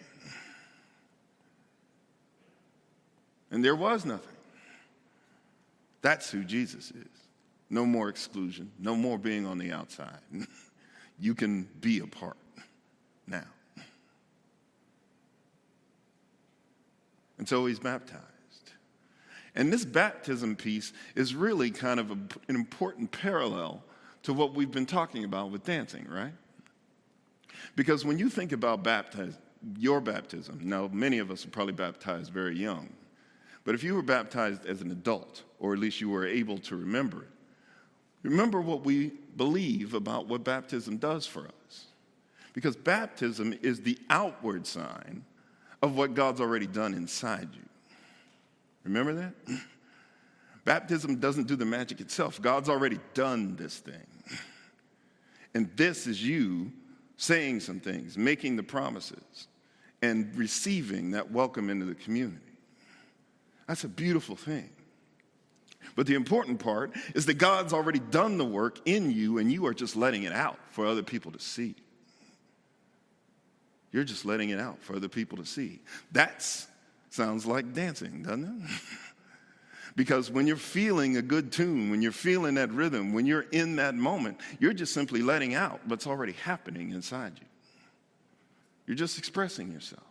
[3.50, 4.34] And there was nothing.
[6.00, 7.06] That's who Jesus is.
[7.68, 10.20] No more exclusion, no more being on the outside.
[11.20, 12.36] you can be a part
[13.26, 13.44] now.
[17.38, 18.24] And so he's baptized.
[19.54, 23.82] And this baptism piece is really kind of a, an important parallel
[24.24, 26.32] to what we've been talking about with dancing, right?
[27.76, 29.40] Because when you think about baptism,
[29.76, 32.88] your baptism, now many of us are probably baptized very young,
[33.64, 36.76] but if you were baptized as an adult, or at least you were able to
[36.76, 37.30] remember it,
[38.22, 41.86] remember what we believe about what baptism does for us.
[42.52, 45.24] Because baptism is the outward sign
[45.80, 47.62] of what God's already done inside you.
[48.84, 49.34] Remember that?
[50.64, 52.42] Baptism doesn't do the magic itself.
[52.42, 54.06] God's already done this thing.
[55.54, 56.70] And this is you
[57.16, 59.48] saying some things, making the promises,
[60.02, 62.52] and receiving that welcome into the community.
[63.66, 64.68] That's a beautiful thing.
[65.96, 69.66] But the important part is that God's already done the work in you, and you
[69.66, 71.74] are just letting it out for other people to see.
[73.92, 75.80] You're just letting it out for other people to see.
[76.12, 76.42] That
[77.10, 78.70] Sounds like dancing, doesn't it?
[79.96, 83.76] because when you're feeling a good tune, when you're feeling that rhythm, when you're in
[83.76, 87.46] that moment, you're just simply letting out what's already happening inside you.
[88.86, 90.02] You're just expressing yourself.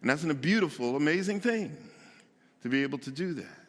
[0.00, 1.76] And that's a beautiful, amazing thing
[2.62, 3.59] to be able to do that.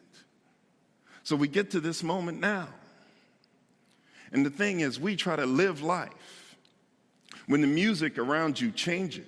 [1.24, 2.68] So we get to this moment now.
[4.32, 6.56] And the thing is, we try to live life
[7.46, 9.26] when the music around you changes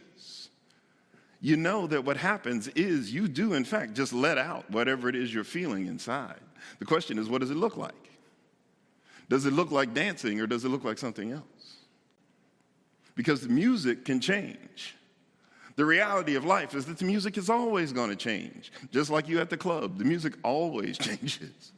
[1.45, 5.15] you know that what happens is you do, in fact, just let out whatever it
[5.15, 6.41] is you're feeling inside.
[6.79, 7.93] The question is, what does it look like?
[9.29, 11.77] Does it look like dancing or does it look like something else?
[13.15, 14.97] Because the music can change.
[15.77, 18.73] The reality of life is that the music is always going to change.
[18.91, 21.73] Just like you at the club, the music always changes,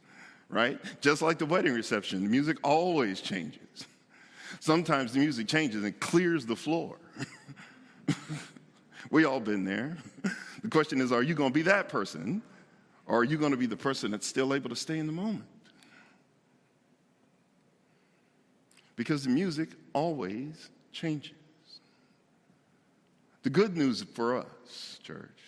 [0.49, 0.79] right?
[1.01, 3.85] Just like the wedding reception, the music always changes.
[4.59, 6.97] Sometimes the music changes and clears the floor.
[9.09, 9.97] We all been there.
[10.61, 12.41] The question is, are you going to be that person?
[13.05, 15.13] Or are you going to be the person that's still able to stay in the
[15.13, 15.45] moment?
[18.95, 21.31] Because the music always changes.
[23.43, 25.46] The good news for us, church,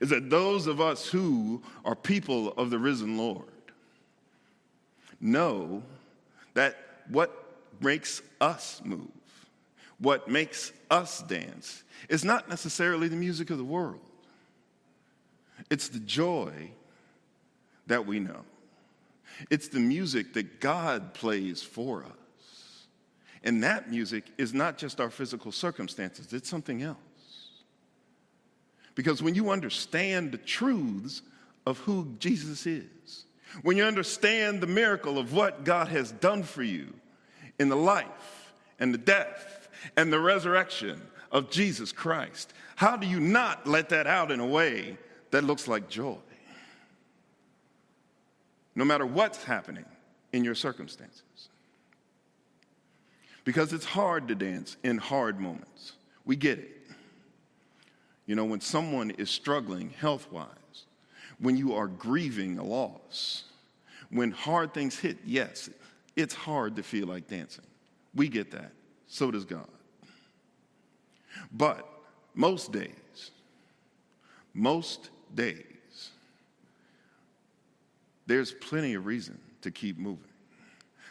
[0.00, 3.44] is that those of us who are people of the risen Lord
[5.20, 5.82] know
[6.54, 6.76] that
[7.08, 7.32] what
[7.80, 9.08] makes us move,
[9.98, 14.00] what makes us dance, is not necessarily the music of the world,
[15.70, 16.70] it's the joy
[17.86, 18.42] that we know.
[19.50, 22.86] It's the music that God plays for us.
[23.42, 26.98] And that music is not just our physical circumstances, it's something else.
[28.94, 31.22] Because when you understand the truths
[31.66, 33.24] of who Jesus is,
[33.62, 36.92] when you understand the miracle of what God has done for you
[37.58, 41.00] in the life and the death and the resurrection
[41.32, 44.96] of Jesus Christ, how do you not let that out in a way
[45.30, 46.18] that looks like joy?
[48.74, 49.84] No matter what's happening
[50.32, 51.22] in your circumstances.
[53.44, 55.92] Because it's hard to dance in hard moments.
[56.24, 56.79] We get it.
[58.30, 60.84] You know, when someone is struggling health wise,
[61.40, 63.42] when you are grieving a loss,
[64.10, 65.68] when hard things hit, yes,
[66.14, 67.64] it's hard to feel like dancing.
[68.14, 68.70] We get that.
[69.08, 69.66] So does God.
[71.50, 71.84] But
[72.36, 73.32] most days,
[74.54, 76.10] most days,
[78.28, 80.30] there's plenty of reason to keep moving.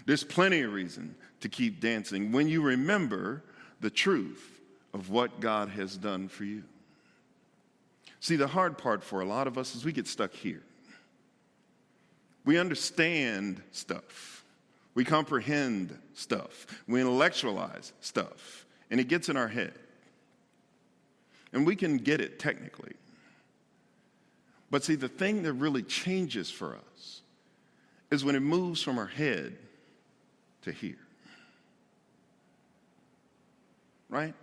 [0.06, 3.44] There's plenty of reason to keep dancing when you remember
[3.82, 4.62] the truth
[4.94, 6.64] of what God has done for you.
[8.20, 10.62] See, the hard part for a lot of us is we get stuck here.
[12.46, 14.44] We understand stuff,
[14.96, 19.74] we comprehend stuff, we intellectualize stuff, and it gets in our head.
[21.54, 22.94] And we can get it technically.
[24.72, 27.22] But see, the thing that really changes for us
[28.12, 29.58] is when it moves from our head
[30.64, 30.98] to here.
[34.10, 34.34] Right?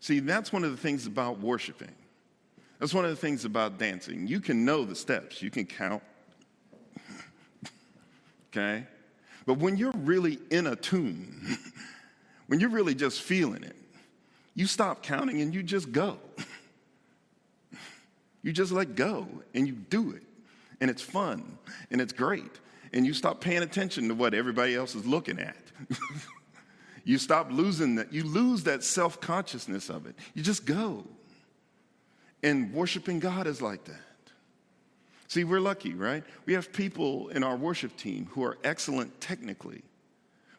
[0.00, 1.94] See, that's one of the things about worshiping.
[2.80, 4.26] That's one of the things about dancing.
[4.26, 6.02] You can know the steps, you can count.
[8.50, 8.86] okay?
[9.44, 11.58] But when you're really in a tune,
[12.46, 13.76] when you're really just feeling it,
[14.54, 16.18] you stop counting and you just go.
[18.42, 20.22] You just let go and you do it.
[20.80, 21.58] And it's fun
[21.90, 22.58] and it's great.
[22.94, 25.58] And you stop paying attention to what everybody else is looking at.
[27.04, 28.14] you stop losing that.
[28.14, 30.14] You lose that self consciousness of it.
[30.32, 31.04] You just go.
[32.42, 33.96] And worshiping God is like that.
[35.28, 36.24] See, we're lucky, right?
[36.44, 39.82] We have people in our worship team who are excellent technically,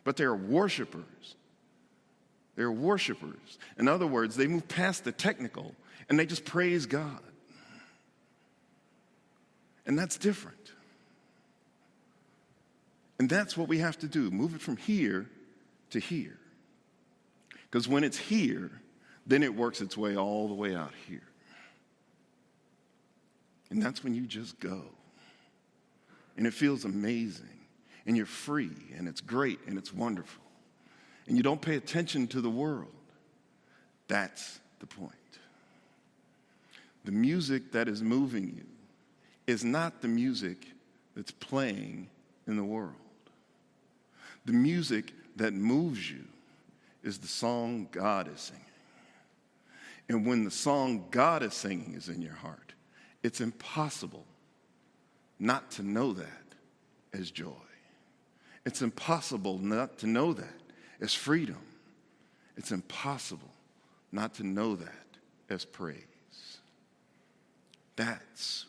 [0.04, 1.36] but they're worshipers.
[2.56, 3.58] They're worshipers.
[3.78, 5.76] In other words, they move past the technical
[6.08, 7.20] and they just praise God.
[9.86, 10.72] And that's different.
[13.20, 15.28] And that's what we have to do move it from here
[15.90, 16.38] to here.
[17.70, 18.72] Because when it's here,
[19.28, 21.24] then it works its way all the way out here.
[23.72, 24.84] And that's when you just go.
[26.38, 27.48] And it feels amazing.
[28.06, 28.76] And you're free.
[28.98, 29.60] And it's great.
[29.66, 30.44] And it's wonderful.
[31.28, 32.92] And you don't pay attention to the world.
[34.08, 35.14] That's the point.
[37.06, 38.66] The music that is moving you
[39.48, 40.68] is not the music
[41.16, 42.10] that's playing
[42.48, 42.94] in the world.
[44.46, 46.24] The music that moves you
[47.04, 48.66] is the song God is singing.
[50.10, 52.61] And when the song God is singing is in your heart,
[53.24, 54.26] it's impossible
[55.40, 56.28] not to know that
[57.14, 57.52] as joy.
[58.66, 60.62] It's impossible not to know that
[61.00, 61.58] as freedom.
[62.58, 63.52] It's impossible
[64.12, 65.18] not to know that
[65.50, 65.98] as praise.
[67.96, 68.66] That's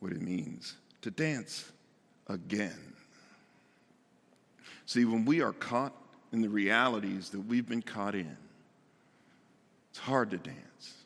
[0.00, 1.70] what it means to dance
[2.28, 2.94] again.
[4.86, 5.94] See, when we are caught
[6.32, 8.36] in the realities that we've been caught in,
[9.90, 10.99] it's hard to dance.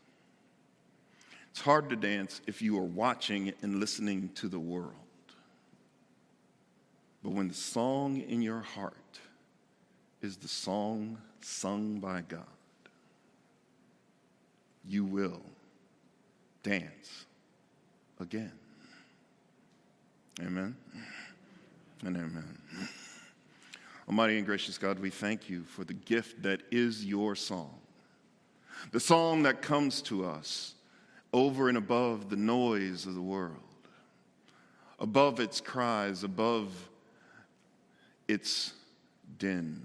[1.55, 4.91] It's hard to dance if you are watching and listening to the world.
[7.23, 9.21] But when the song in your heart
[10.21, 12.43] is the song sung by God,
[14.85, 15.43] you will
[16.65, 17.25] dance
[18.19, 18.53] again.
[20.41, 20.75] Amen
[22.05, 22.59] and amen.
[24.09, 27.79] Almighty and gracious God, we thank you for the gift that is your song.
[28.91, 30.75] The song that comes to us
[31.35, 33.59] over and above the noise of the world,
[35.01, 36.89] above its cries, above
[38.29, 38.73] its
[39.37, 39.85] din.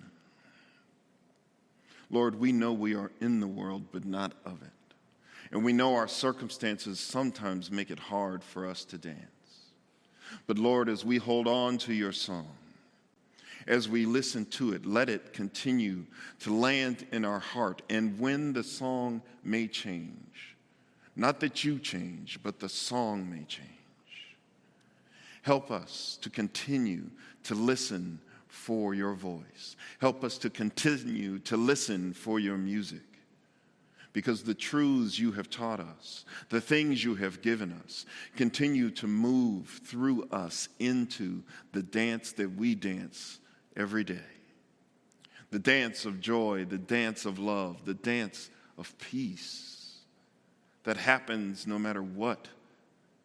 [2.11, 4.69] Lord, we know we are in the world, but not of it.
[5.51, 9.17] And we know our circumstances sometimes make it hard for us to dance.
[10.45, 12.47] But Lord, as we hold on to your song,
[13.65, 16.05] as we listen to it, let it continue
[16.41, 17.81] to land in our heart.
[17.89, 20.48] And when the song may change,
[21.15, 23.67] not that you change, but the song may change,
[25.41, 27.09] help us to continue
[27.43, 29.75] to listen for your voice.
[29.99, 33.01] Help us to continue to listen for your music.
[34.11, 38.05] because the truths you have taught us, the things you have given us,
[38.35, 41.43] continue to move through us into
[41.73, 43.39] the dance that we dance
[43.77, 44.17] every day.
[45.51, 49.78] The dance of joy, the dance of love, the dance of peace
[50.83, 52.47] that happens no matter what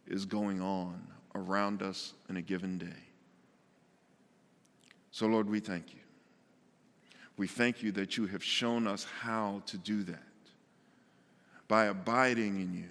[0.06, 2.86] is going on around us in a given day.
[5.10, 6.00] So, Lord, we thank you.
[7.36, 10.18] We thank you that you have shown us how to do that
[11.66, 12.88] by abiding in you,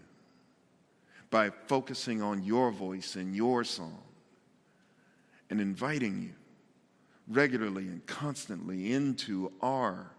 [1.30, 4.02] by focusing on your voice and your song,
[5.50, 6.34] and inviting you
[7.28, 10.12] regularly and constantly into our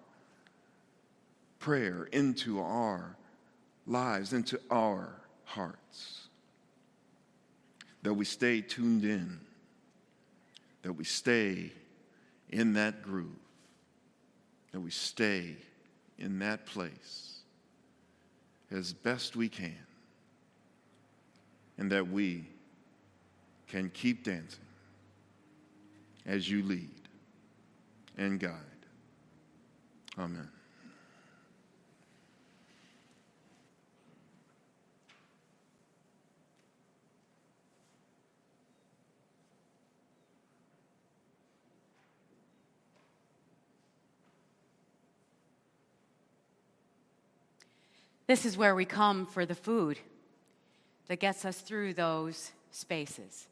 [1.58, 3.16] prayer, into our
[3.86, 5.12] lives, into our
[5.44, 6.28] hearts.
[8.02, 9.40] That we stay tuned in,
[10.82, 11.72] that we stay
[12.50, 13.28] in that groove,
[14.72, 15.56] that we stay
[16.18, 17.38] in that place
[18.70, 19.74] as best we can,
[21.78, 22.46] and that we
[23.68, 24.60] can keep dancing
[26.26, 26.90] as you lead
[28.16, 28.52] and guide.
[30.18, 30.48] Amen.
[48.26, 49.98] This is where we come for the food
[51.08, 53.46] that gets us through those spaces.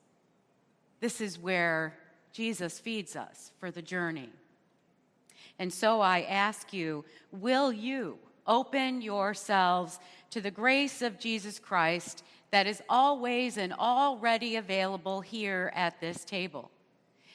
[1.01, 1.95] This is where
[2.33, 4.31] Jesus feeds us for the journey.
[5.59, 9.99] And so I ask you, will you open yourselves
[10.31, 16.25] to the grace of Jesus Christ that is always and already available here at this
[16.25, 16.71] table?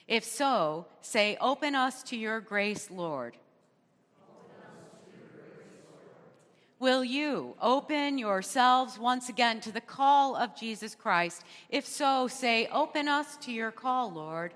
[0.08, 3.38] If so, say, Open us to your grace, Lord.
[6.80, 11.44] Will you open yourselves once again to the call of Jesus Christ?
[11.70, 14.54] If so, say, Open us to your call, Lord.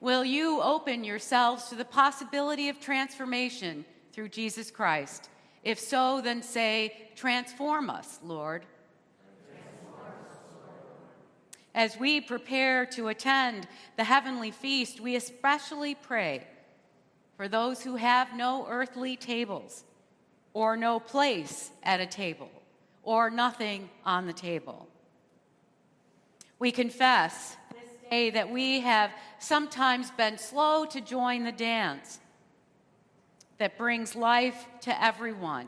[0.00, 5.30] Will you open yourselves to the possibility of transformation through Jesus Christ?
[5.64, 8.66] If so, then say, Transform us, Lord.
[11.74, 13.66] As we prepare to attend
[13.96, 16.46] the heavenly feast, we especially pray
[17.42, 19.82] for those who have no earthly tables,
[20.54, 22.48] or no place at a table,
[23.02, 24.86] or nothing on the table.
[26.60, 32.20] We confess this day that we have sometimes been slow to join the dance
[33.58, 35.66] that brings life to everyone.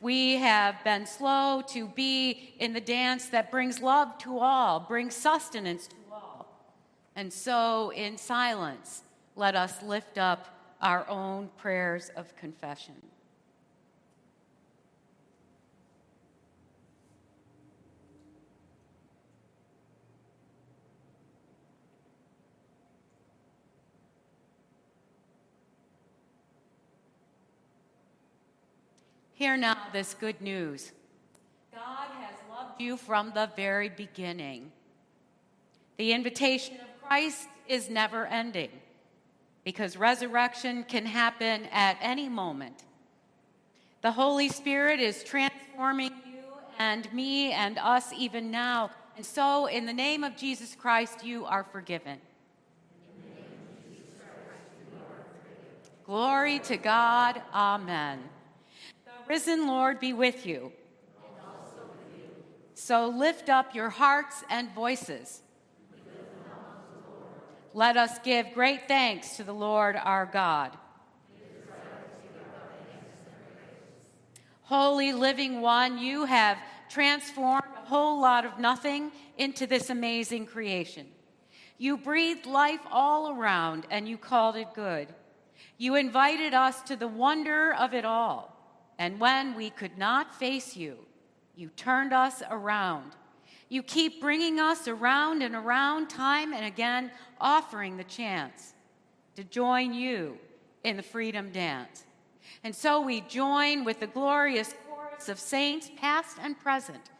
[0.00, 5.14] We have been slow to be in the dance that brings love to all, brings
[5.14, 6.46] sustenance to all.
[7.14, 9.02] And so, in silence,
[9.38, 10.48] let us lift up
[10.82, 12.96] our own prayers of confession.
[29.34, 30.90] Hear now this good news
[31.72, 34.72] God has loved you from the very beginning.
[35.96, 38.70] The invitation of Christ is never ending
[39.68, 42.84] because resurrection can happen at any moment.
[44.00, 46.40] The Holy Spirit is transforming you
[46.78, 48.90] and me and us even now.
[49.18, 52.18] And so, in the name of Jesus Christ, you are forgiven.
[56.06, 57.42] Glory to God.
[57.52, 58.20] Amen.
[59.04, 60.72] The risen Lord be with you.
[60.72, 62.30] with you.
[62.72, 65.42] So lift up your hearts and voices.
[67.78, 70.76] Let us give great thanks to the Lord our God.
[74.62, 76.58] Holy living one, you have
[76.88, 81.06] transformed a whole lot of nothing into this amazing creation.
[81.78, 85.14] You breathed life all around and you called it good.
[85.76, 88.56] You invited us to the wonder of it all.
[88.98, 90.98] And when we could not face you,
[91.54, 93.12] you turned us around
[93.68, 97.10] you keep bringing us around and around time and again,
[97.40, 98.74] offering the chance
[99.36, 100.38] to join you
[100.84, 102.04] in the freedom dance.
[102.64, 107.10] And so we join with the glorious chorus of saints, past and present,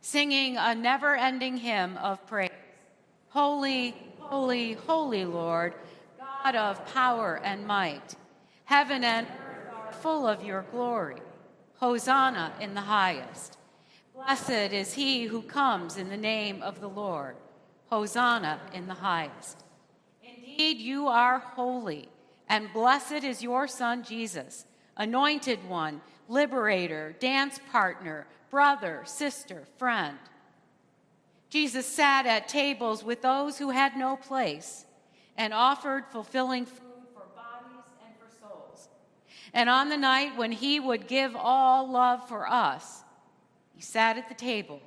[0.00, 2.50] singing a never ending hymn of praise
[3.30, 5.74] Holy, holy, holy Lord,
[6.20, 8.14] God of power and might.
[8.64, 11.20] Heaven and earth are full of your glory.
[11.78, 13.58] Hosanna in the highest.
[14.14, 17.34] Blessed is he who comes in the name of the Lord.
[17.86, 19.63] Hosanna in the highest.
[20.56, 22.08] Indeed, you are holy,
[22.48, 30.16] and blessed is your Son, Jesus, anointed one, liberator, dance partner, brother, sister, friend.
[31.50, 34.86] Jesus sat at tables with those who had no place
[35.36, 38.88] and offered fulfilling food for bodies and for souls.
[39.52, 43.02] And on the night when he would give all love for us,
[43.74, 44.80] he sat at the table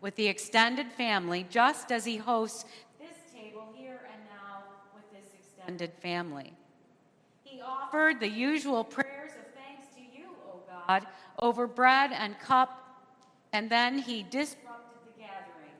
[0.00, 2.64] with the extended family, just as he hosts
[2.98, 4.62] this table here and now
[4.94, 5.34] with this
[5.64, 6.52] extended family.
[7.42, 11.06] He offered the usual prayers of thanks to you, O God,
[11.38, 13.00] over bread and cup,
[13.52, 15.78] and then he disrupted the gathering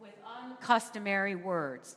[0.00, 1.96] with uncustomary words.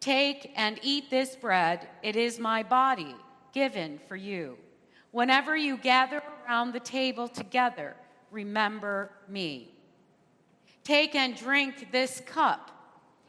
[0.00, 3.14] Take and eat this bread, it is my body
[3.52, 4.56] given for you.
[5.10, 7.94] Whenever you gather around the table together,
[8.30, 9.70] remember me.
[10.82, 12.70] Take and drink this cup,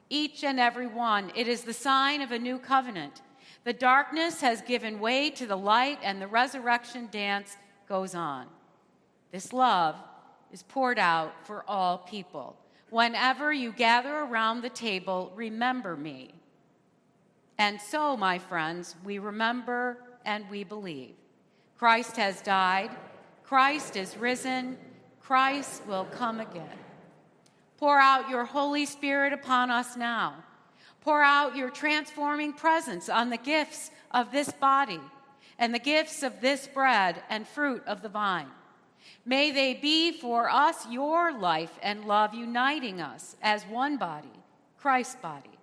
[0.09, 1.31] each and every one.
[1.35, 3.21] It is the sign of a new covenant.
[3.65, 7.57] The darkness has given way to the light, and the resurrection dance
[7.89, 8.45] goes on.
[9.31, 9.95] This love
[10.51, 12.55] is poured out for all people.
[12.91, 16.29] Whenever you gather around the table, remember me.
[17.57, 21.15] And so, my friends, we remember and we believe.
[21.75, 22.91] Christ has died,
[23.43, 24.77] Christ is risen,
[25.19, 26.77] Christ will come again.
[27.77, 30.44] Pour out your Holy Spirit upon us now.
[31.05, 34.99] Pour out your transforming presence on the gifts of this body
[35.59, 38.47] and the gifts of this bread and fruit of the vine.
[39.23, 44.27] May they be for us your life and love, uniting us as one body,
[44.79, 45.59] Christ's body,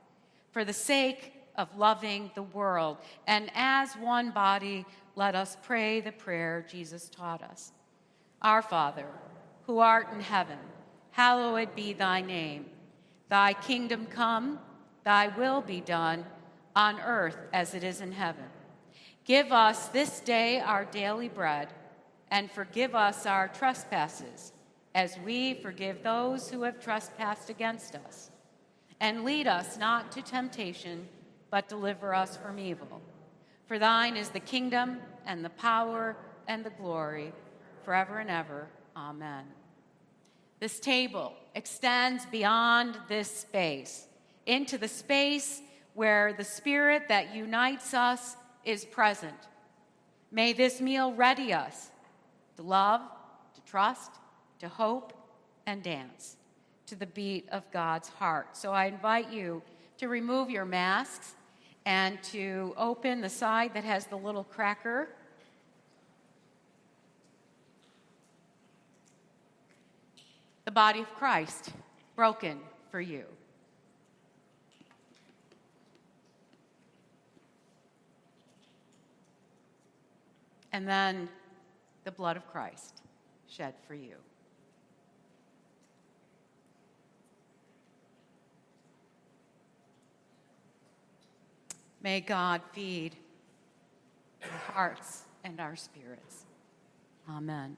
[0.53, 2.99] for the sake of loving the world.
[3.27, 4.87] And as one body,
[5.17, 7.73] let us pray the prayer Jesus taught us
[8.43, 9.09] Our Father,
[9.67, 10.59] who art in heaven
[11.11, 12.67] hallowed be thy name.
[13.29, 14.61] Thy kingdom come,
[15.05, 16.25] thy will be done,
[16.75, 18.45] on earth as it is in heaven.
[19.25, 21.69] Give us this day our daily bread,
[22.31, 24.53] and forgive us our trespasses,
[24.95, 28.31] as we forgive those who have trespassed against us.
[29.01, 31.09] And lead us not to temptation,
[31.51, 33.01] but deliver us from evil.
[33.67, 36.17] For thine is the kingdom, and the power,
[36.49, 37.33] and the glory,
[37.85, 38.67] forever and ever.
[38.97, 39.45] Amen.
[40.59, 44.09] This table extends beyond this space
[44.47, 45.63] into the space
[45.95, 49.35] where the spirit that unites us is present.
[50.31, 51.91] May this meal ready us
[52.57, 53.01] to love,
[53.55, 54.13] to trust,
[54.61, 55.13] to hope,
[55.67, 56.37] and dance
[56.87, 58.57] to the beat of God's heart.
[58.57, 59.63] So I invite you
[59.99, 61.35] to remove your masks
[61.85, 65.09] and to open the side that has the little cracker
[70.65, 71.71] the body of Christ
[72.17, 72.59] broken
[72.91, 73.25] for you.
[80.73, 81.29] And then
[82.05, 83.03] the blood of Christ
[83.47, 84.17] shed for you.
[92.03, 93.15] May God feed
[94.43, 96.47] our hearts and our spirits.
[97.31, 97.77] Amen.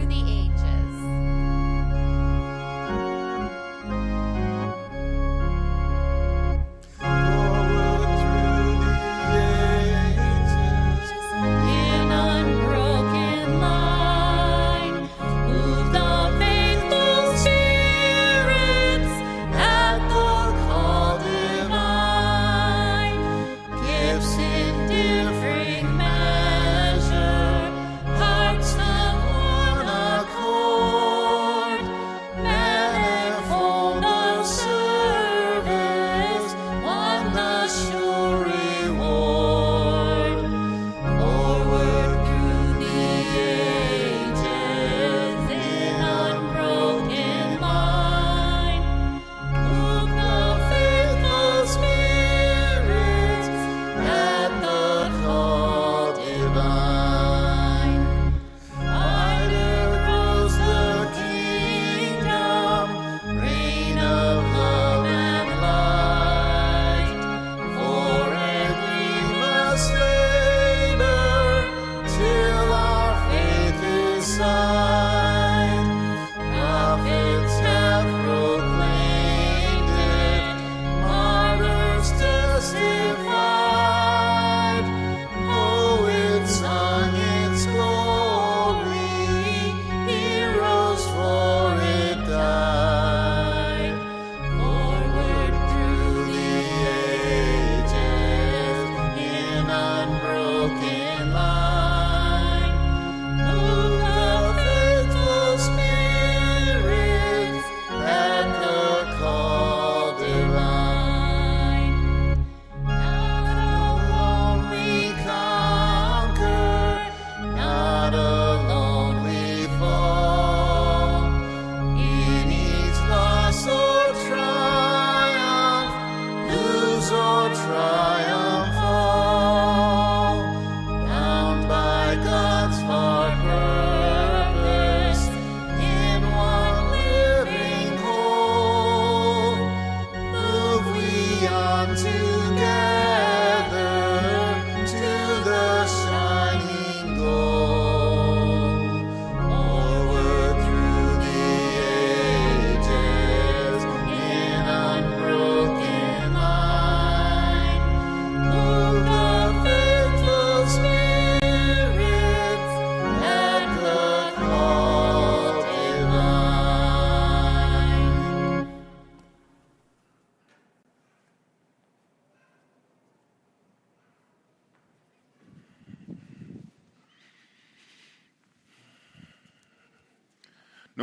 [0.00, 0.49] through the ages.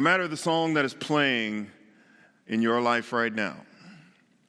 [0.08, 1.70] Matter the song that is playing
[2.48, 3.58] in your life right now,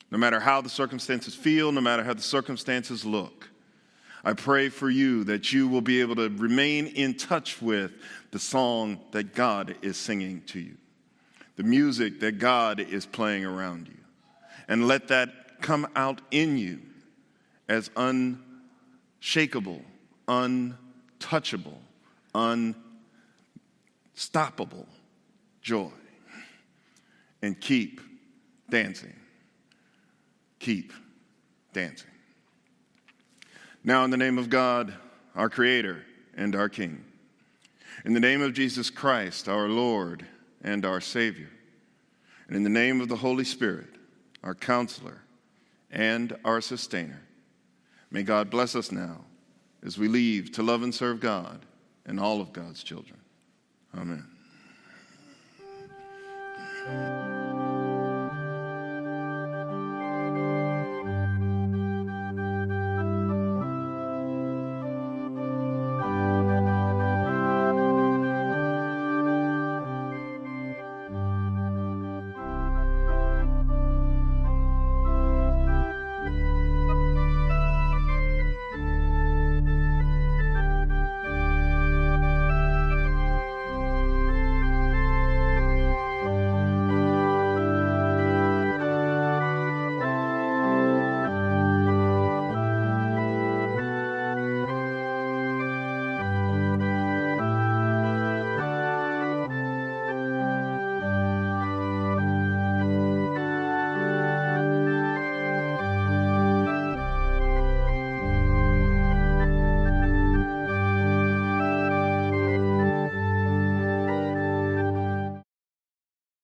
[0.08, 3.50] no matter how the circumstances feel, no matter how the circumstances look,
[4.22, 7.90] I pray for you that you will be able to remain in touch with
[8.30, 10.76] the song that God is singing to you,
[11.56, 13.98] the music that God is playing around you,
[14.68, 16.78] and let that come out in you
[17.68, 19.82] as unshakable,
[20.28, 21.80] untouchable,
[24.14, 24.86] unstoppable
[25.68, 25.90] joy
[27.42, 28.00] and keep
[28.70, 29.14] dancing.
[30.58, 30.94] Keep
[31.74, 32.08] dancing.
[33.84, 34.94] Now, in the name of God,
[35.36, 36.02] our Creator
[36.34, 37.04] and our King,
[38.06, 40.26] in the name of Jesus Christ, our Lord
[40.62, 41.50] and our Savior,
[42.46, 43.90] and in the name of the Holy Spirit,
[44.42, 45.20] our Counselor
[45.90, 47.20] and our Sustainer,
[48.10, 49.18] may God bless us now
[49.84, 51.66] as we leave to love and serve God
[52.06, 53.20] and all of God's children.
[53.94, 54.37] Amen.
[56.88, 57.27] You.